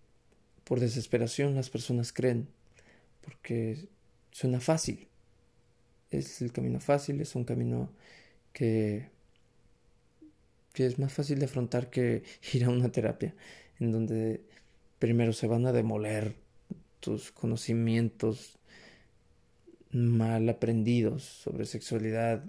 por 0.63 0.79
desesperación 0.79 1.55
las 1.55 1.69
personas 1.69 2.13
creen, 2.13 2.47
porque 3.21 3.89
suena 4.31 4.61
fácil. 4.61 5.09
Es 6.09 6.41
el 6.41 6.53
camino 6.53 6.79
fácil, 6.79 7.19
es 7.19 7.35
un 7.35 7.43
camino 7.43 7.91
que, 8.53 9.09
que 10.71 10.85
es 10.85 10.99
más 10.99 11.11
fácil 11.11 11.37
de 11.39 11.45
afrontar 11.47 11.89
que 11.89 12.23
ir 12.53 12.63
a 12.63 12.69
una 12.69 12.93
terapia, 12.93 13.35
en 13.77 13.91
donde 13.91 14.45
primero 14.99 15.33
se 15.33 15.47
van 15.47 15.65
a 15.65 15.73
demoler 15.73 16.47
tus 16.99 17.31
conocimientos 17.31 18.59
mal 19.91 20.47
aprendidos 20.49 21.23
sobre 21.23 21.65
sexualidad 21.65 22.43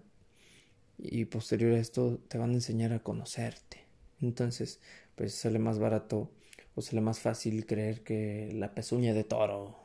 y 0.99 1.25
posterior 1.27 1.73
a 1.73 1.79
esto 1.79 2.19
te 2.29 2.39
van 2.39 2.51
a 2.51 2.55
enseñar 2.55 2.93
a 2.93 3.03
conocerte. 3.03 3.87
Entonces, 4.21 4.81
pues 5.17 5.35
sale 5.35 5.59
más 5.59 5.79
barato 5.79 6.31
o 6.75 6.83
le 6.93 7.01
más 7.01 7.21
fácil 7.21 7.67
creer 7.67 8.03
que 8.03 8.51
la 8.55 8.75
pezuña 8.75 9.15
de 9.15 9.25
toro 9.25 9.77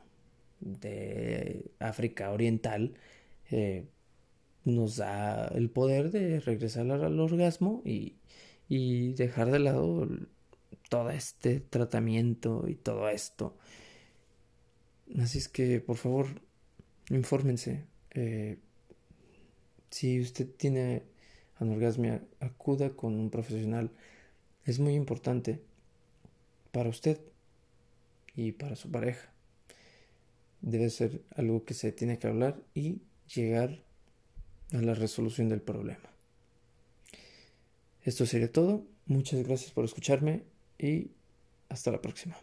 de 0.60 1.70
África 1.78 2.30
Oriental 2.30 2.94
eh, 3.50 3.86
nos 4.64 4.96
da 4.96 5.48
el 5.48 5.70
poder 5.70 6.10
de 6.10 6.40
regresar 6.40 6.90
al 6.90 7.20
orgasmo 7.20 7.82
y, 7.84 8.16
y 8.68 9.14
dejar 9.14 9.50
de 9.50 9.58
lado 9.60 10.08
todo 10.88 11.10
este 11.10 11.60
tratamiento 11.60 12.64
y 12.68 12.74
todo 12.74 13.08
esto. 13.08 13.56
Así 15.20 15.38
es 15.38 15.48
que, 15.48 15.80
por 15.80 15.96
favor, 15.96 16.26
infórmense. 17.10 17.84
Eh, 18.10 18.58
si 19.90 20.20
usted 20.20 20.48
tiene 20.56 21.04
anorgasmia, 21.58 22.22
acuda 22.40 22.90
con 22.90 23.18
un 23.18 23.30
profesional. 23.30 23.90
Es 24.64 24.78
muy 24.78 24.94
importante 24.94 25.60
para 26.72 26.90
usted 26.90 27.20
y 28.34 28.52
para 28.52 28.76
su 28.76 28.90
pareja. 28.90 29.32
Debe 30.60 30.90
ser 30.90 31.22
algo 31.34 31.64
que 31.64 31.74
se 31.74 31.92
tiene 31.92 32.18
que 32.18 32.26
hablar 32.26 32.62
y 32.74 33.00
llegar 33.34 33.82
a 34.72 34.78
la 34.78 34.94
resolución 34.94 35.48
del 35.48 35.62
problema. 35.62 36.10
Esto 38.02 38.26
sería 38.26 38.50
todo. 38.50 38.84
Muchas 39.06 39.46
gracias 39.46 39.70
por 39.70 39.84
escucharme 39.84 40.42
y 40.78 41.10
hasta 41.68 41.90
la 41.90 42.02
próxima. 42.02 42.36